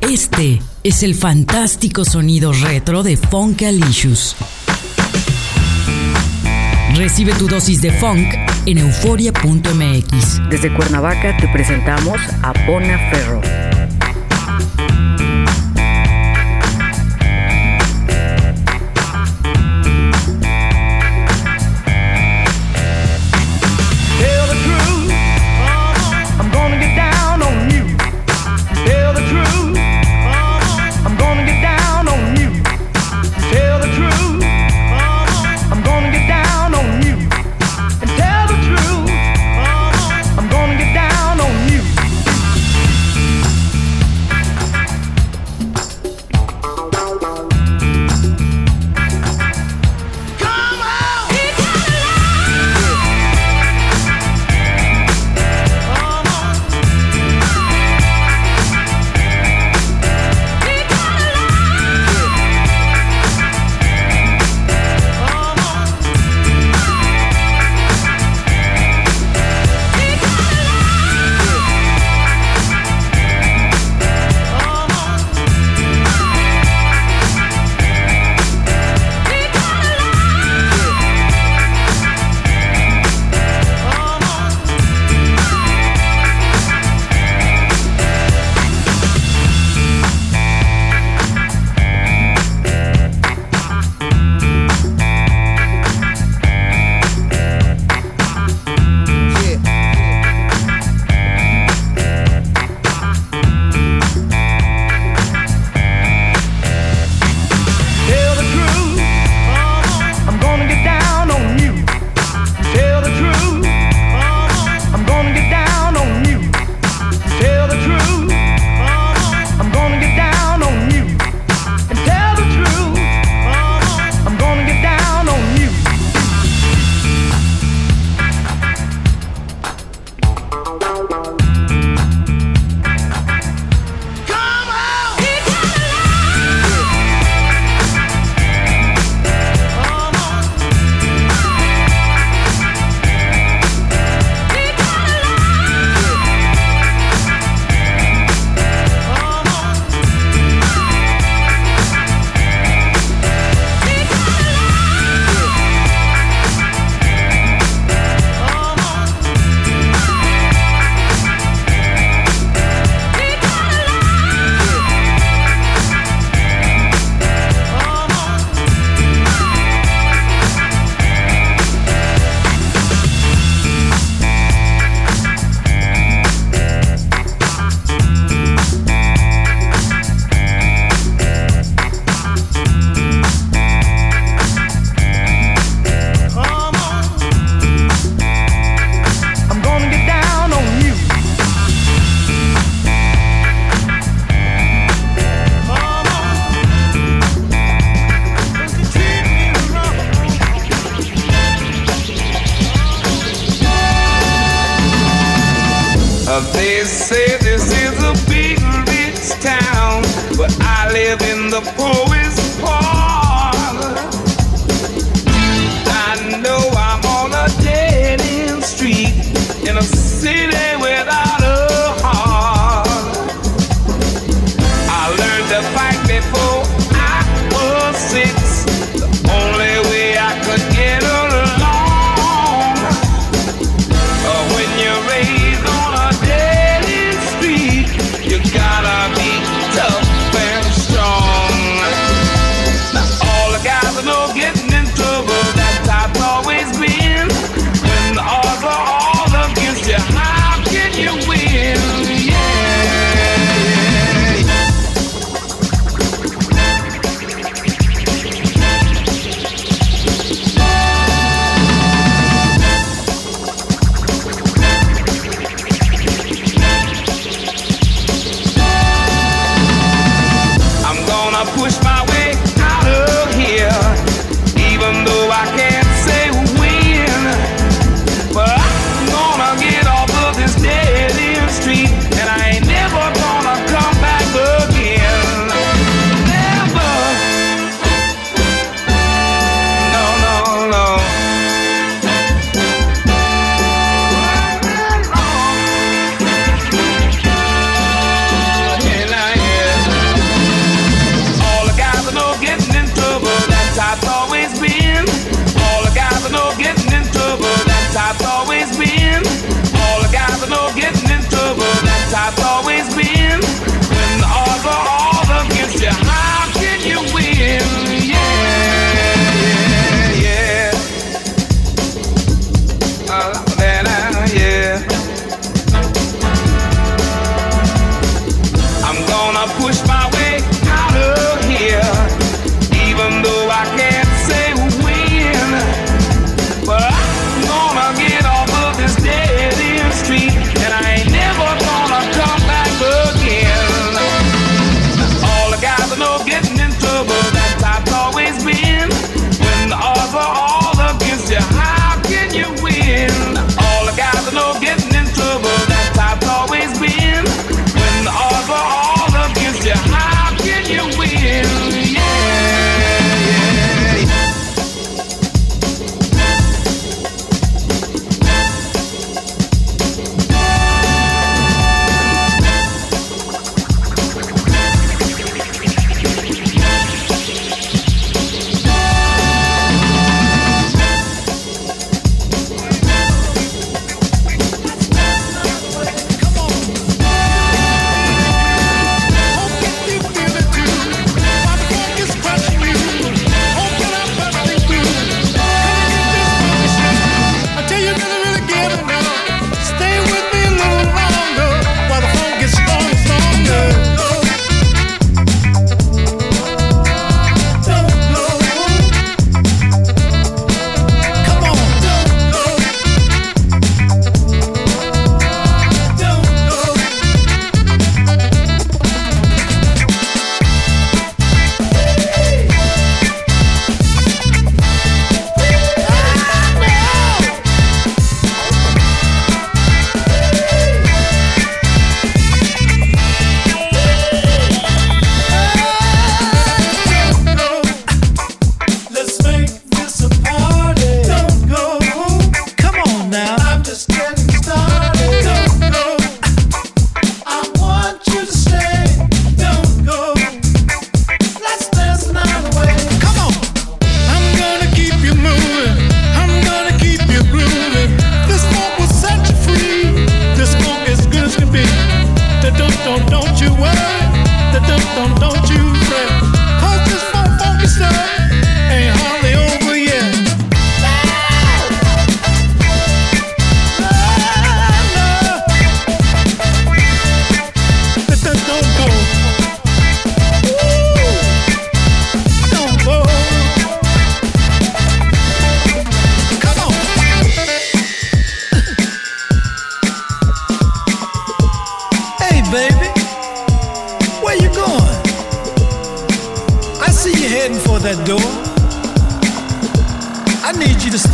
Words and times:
Este 0.00 0.60
es 0.82 1.02
el 1.02 1.14
fantástico 1.14 2.04
sonido 2.04 2.52
retro 2.52 3.02
de 3.02 3.16
Funkalicious. 3.16 4.36
Recibe 6.94 7.32
tu 7.34 7.46
dosis 7.46 7.80
de 7.80 7.92
funk 7.92 8.34
en 8.66 8.78
euforia.mx. 8.78 10.48
Desde 10.50 10.74
Cuernavaca 10.74 11.36
te 11.36 11.46
presentamos 11.48 12.20
a 12.42 12.52
Bona 12.66 12.98
Ferro. 13.10 13.67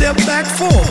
Step 0.05 0.17
back 0.27 0.45
forward. 0.45 0.84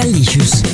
Delicious. 0.00 0.67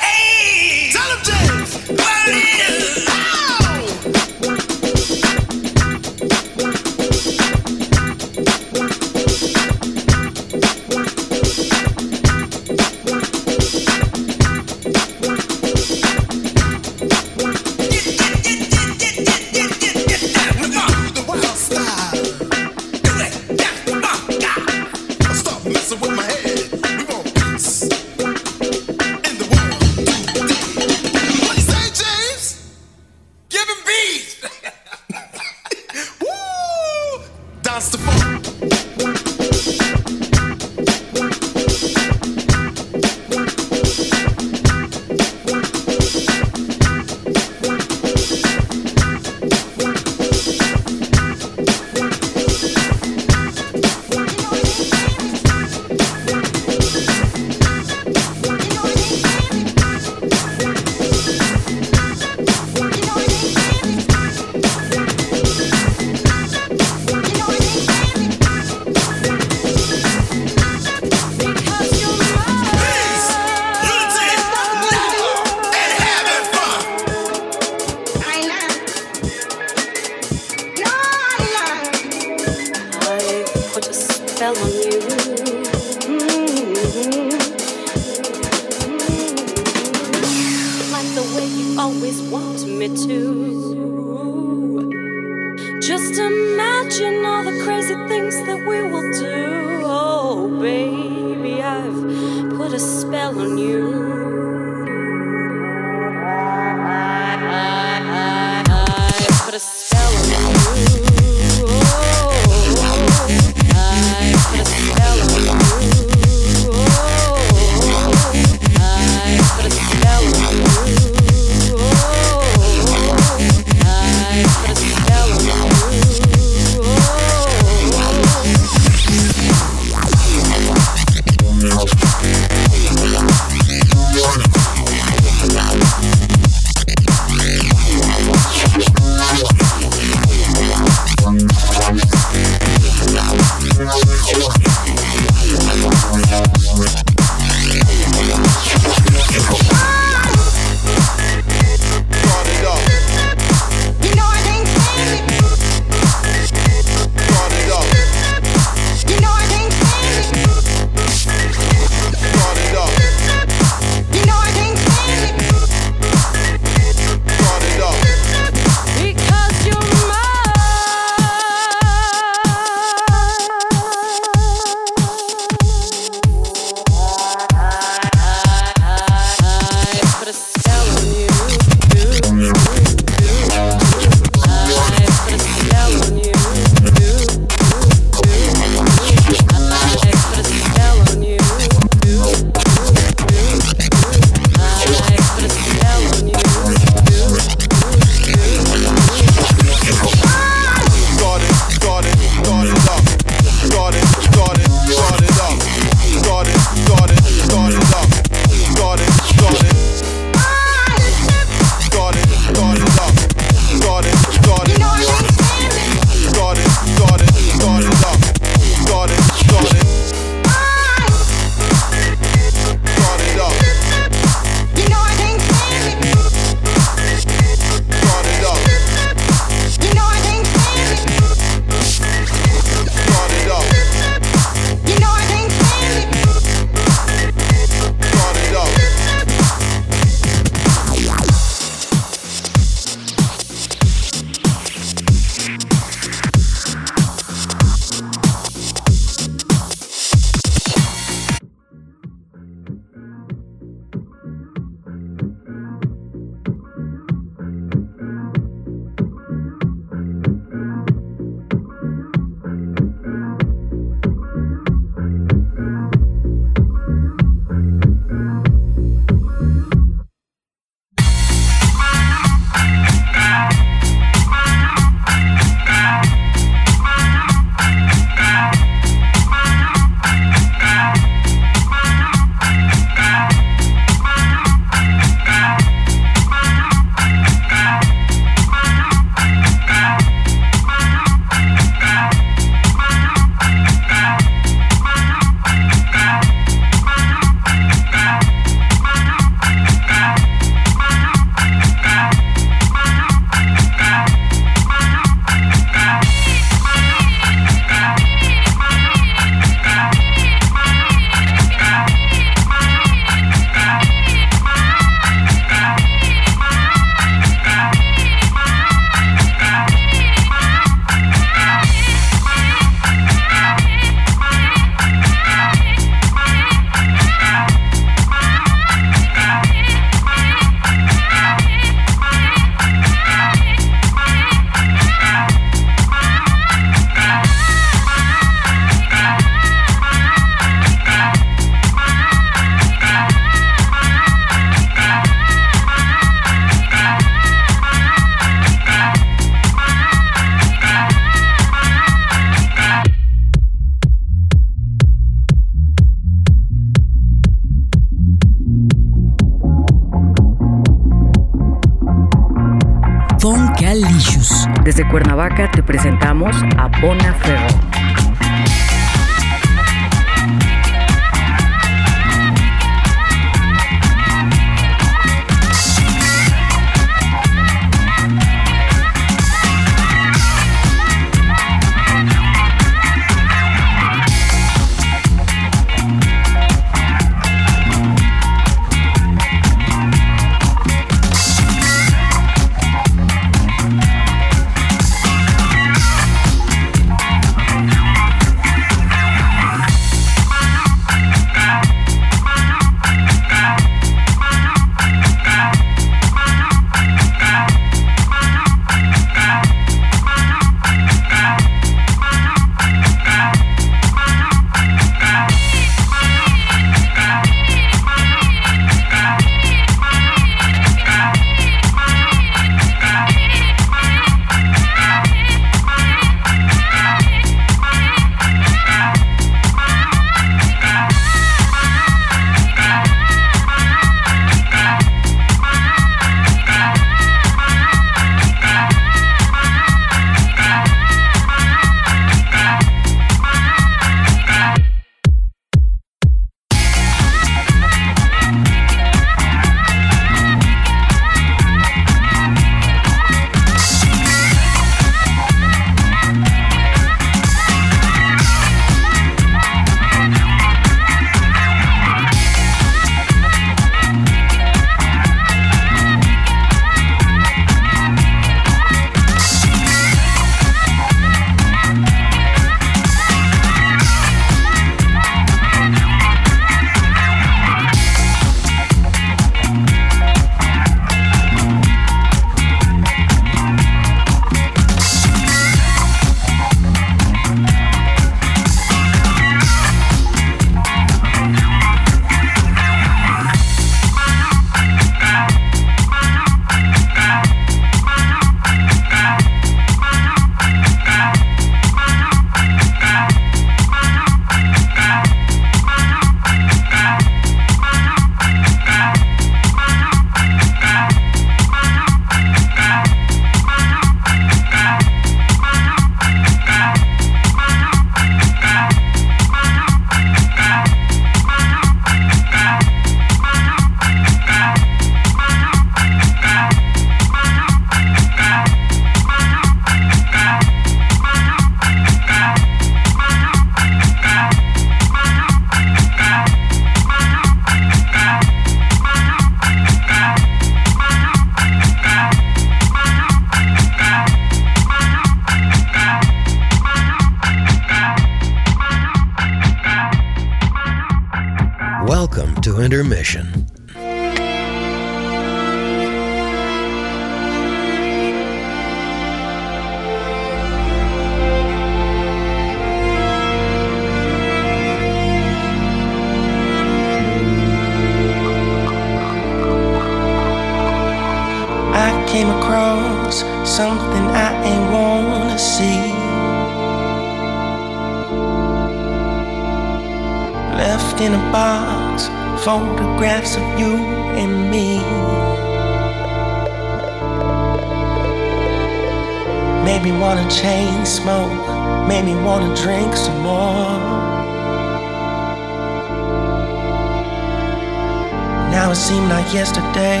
seemed 598.92 599.08
like 599.08 599.32
yesterday 599.32 600.00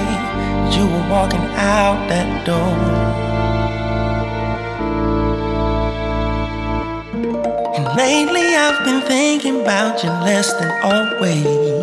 you 0.76 0.84
were 0.84 1.06
walking 1.08 1.46
out 1.56 1.96
that 2.10 2.44
door. 2.44 2.76
And 7.74 7.86
lately 7.96 8.54
I've 8.54 8.84
been 8.84 9.00
thinking 9.08 9.62
about 9.62 10.04
you 10.04 10.10
less 10.10 10.52
than 10.52 10.70
always. 10.84 11.81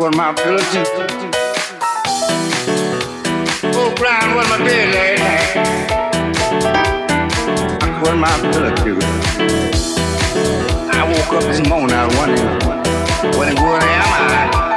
Couldn't 0.00 0.16
my 0.16 0.32
pillow. 0.32 0.58
Oh, 3.74 3.94
was 4.34 4.48
my 4.48 4.56
last 4.94 5.54
night. 5.54 5.90
I 7.82 7.88
couldn't 8.00 8.20
my 8.20 8.32
pillow. 8.50 8.72
I 10.90 10.94
woke 11.06 11.32
up 11.34 11.42
this 11.42 11.60
morning, 11.68 11.94
I 11.94 12.06
was 12.06 12.16
wondering, 12.16 13.36
what 13.36 13.48
in 13.48 13.54
am 13.82 14.64
I? 14.64 14.69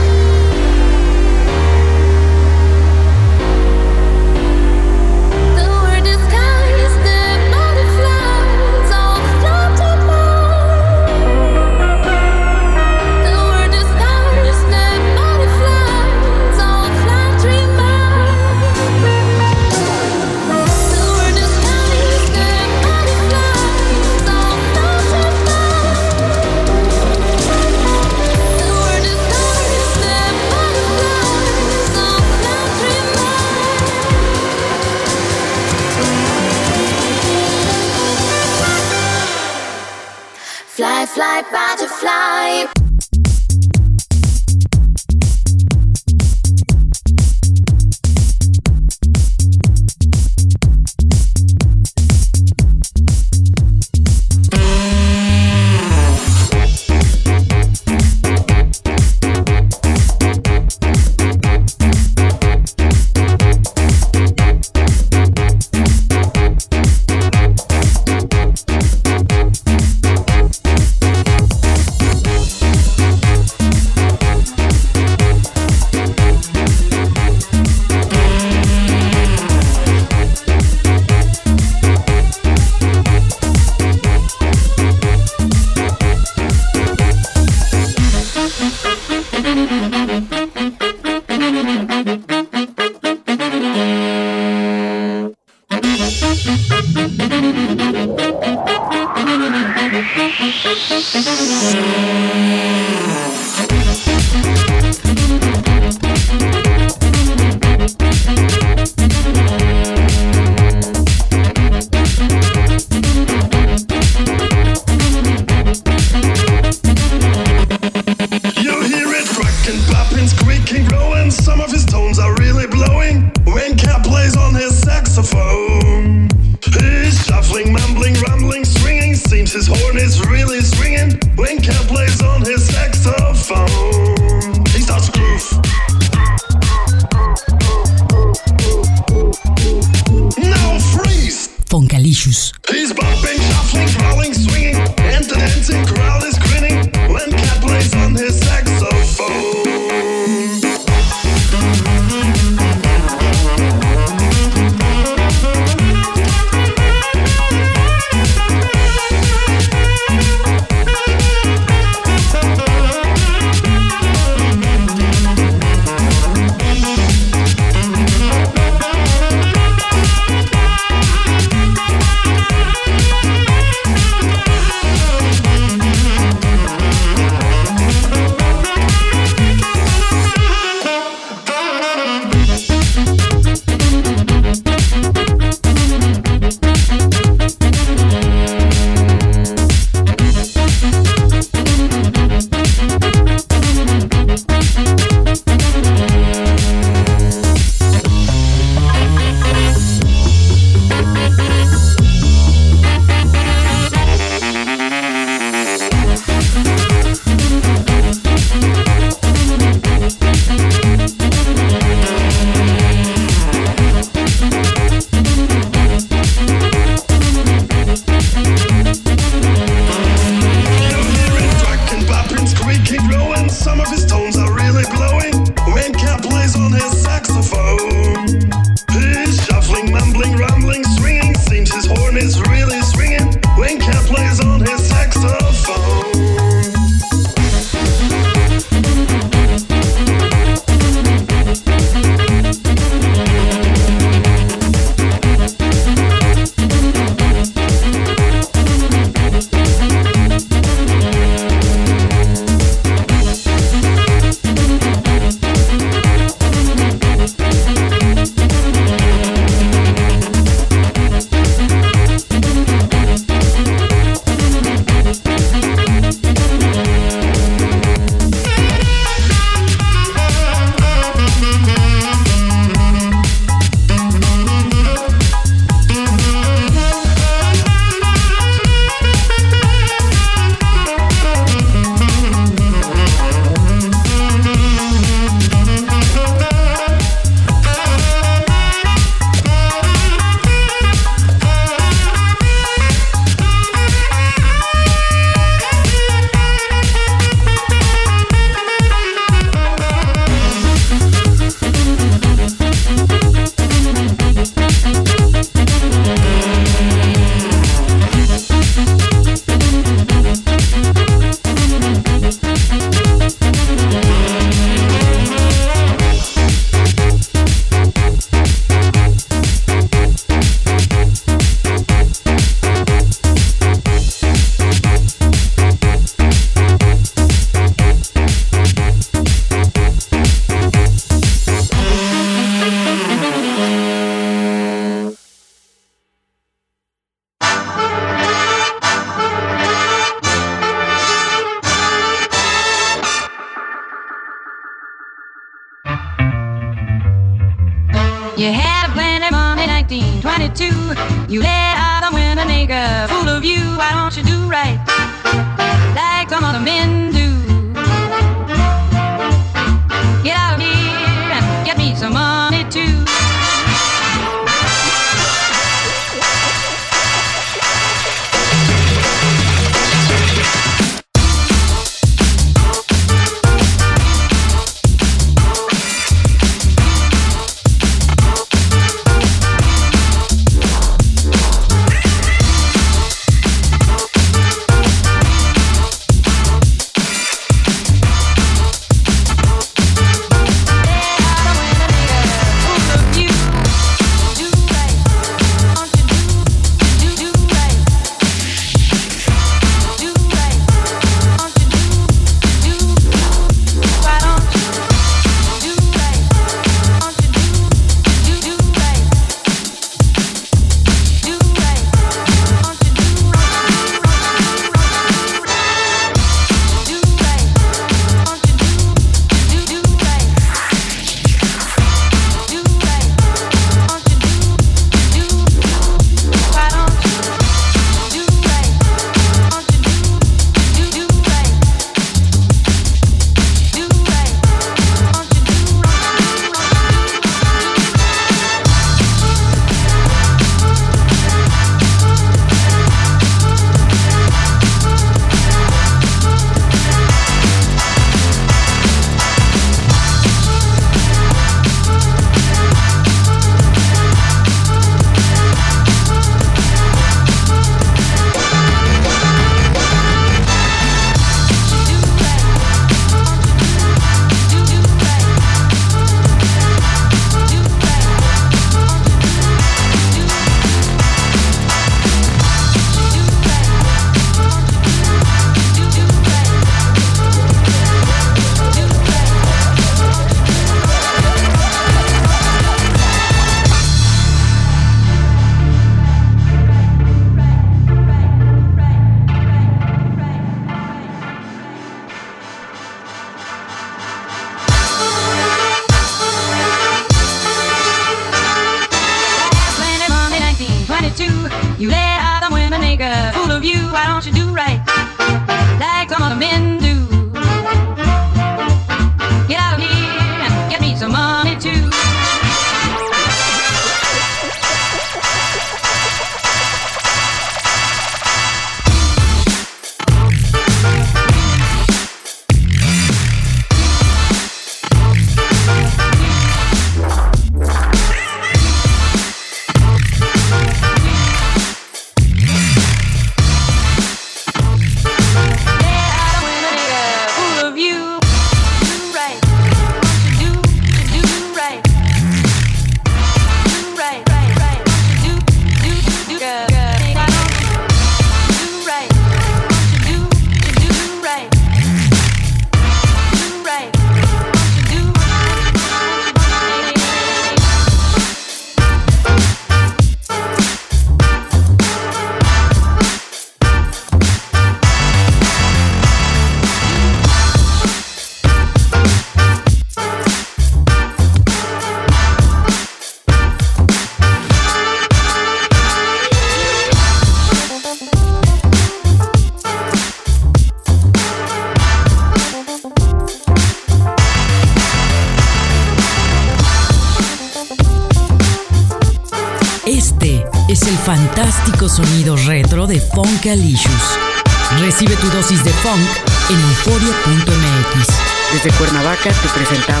Recibe 594.79 595.15
tu 595.15 595.27
dosis 595.31 595.63
de 595.63 595.71
funk 595.71 596.07
en 596.49 596.59
euforia.mx. 596.59 598.07
Desde 598.53 598.71
Cuernavaca 598.77 599.31
te 599.31 599.49
presentamos 599.49 600.00